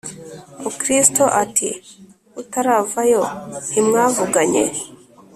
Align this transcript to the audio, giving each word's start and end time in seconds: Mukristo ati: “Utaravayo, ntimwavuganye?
Mukristo 0.61 1.23
ati: 1.43 1.69
“Utaravayo, 2.41 3.23
ntimwavuganye? 3.69 4.63